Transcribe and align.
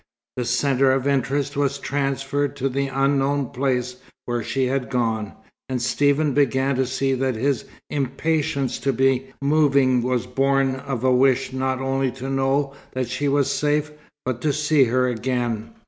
The 0.35 0.45
centre 0.45 0.91
of 0.91 1.05
interest 1.05 1.55
was 1.55 1.77
transferred 1.77 2.55
to 2.55 2.69
the 2.69 2.87
unknown 2.87 3.49
place 3.51 3.97
where 4.25 4.41
she 4.41 4.65
had 4.65 4.89
gone, 4.89 5.33
and 5.69 5.79
Stephen 5.79 6.33
began 6.33 6.75
to 6.77 6.87
see 6.87 7.13
that 7.13 7.35
his 7.35 7.65
impatience 7.91 8.79
to 8.79 8.93
be 8.93 9.25
moving 9.43 10.01
was 10.01 10.25
born 10.25 10.77
of 10.77 11.01
the 11.01 11.11
wish 11.11 11.53
not 11.53 11.81
only 11.81 12.09
to 12.13 12.31
know 12.31 12.73
that 12.93 13.09
she 13.09 13.27
was 13.27 13.51
safe, 13.51 13.91
but 14.25 14.41
to 14.41 14.51
see 14.51 14.85
her 14.85 15.07
again. 15.07 15.69